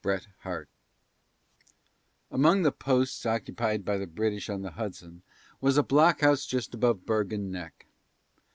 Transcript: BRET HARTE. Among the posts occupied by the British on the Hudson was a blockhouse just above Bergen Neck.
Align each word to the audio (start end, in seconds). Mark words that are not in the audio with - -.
BRET 0.00 0.28
HARTE. 0.44 0.70
Among 2.30 2.62
the 2.62 2.72
posts 2.72 3.26
occupied 3.26 3.84
by 3.84 3.98
the 3.98 4.06
British 4.06 4.48
on 4.48 4.62
the 4.62 4.70
Hudson 4.70 5.20
was 5.60 5.76
a 5.76 5.82
blockhouse 5.82 6.46
just 6.46 6.72
above 6.72 7.04
Bergen 7.04 7.50
Neck. 7.52 7.86